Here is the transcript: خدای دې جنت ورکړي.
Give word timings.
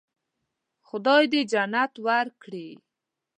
خدای 0.87 1.23
دې 1.31 1.41
جنت 1.51 1.93
ورکړي. 2.05 2.69